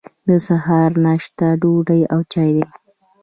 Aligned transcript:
د 0.27 0.29
سهار 0.47 0.91
ناشته 1.05 1.47
ډوډۍ 1.61 2.01
او 2.13 2.19
چای 2.31 2.49
دی. 2.57 2.63